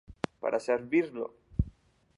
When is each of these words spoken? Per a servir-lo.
Per 0.45 0.51
a 0.57 0.61
servir-lo. 0.67 1.29